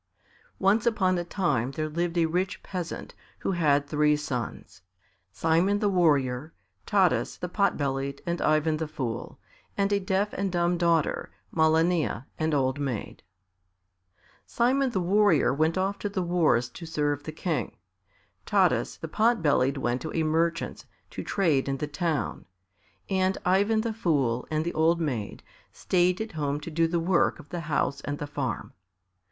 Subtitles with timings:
[0.57, 4.81] Once upon a time there lived a rich peasant, who had three sons
[5.31, 6.53] Simon the Warrior,
[6.87, 9.37] Taras the Pot bellied, and Ivan the Fool,
[9.77, 13.21] and a deaf and dumb daughter, Malania, an old maid.
[14.47, 17.77] Simon the Warrior went off to the wars to serve the King;
[18.47, 22.45] Taras the Pot bellied went to a merchant's to trade in the town,
[23.07, 27.37] and Ivan the Fool and the old maid stayed at home to do the work
[27.37, 28.73] of the house and the farm.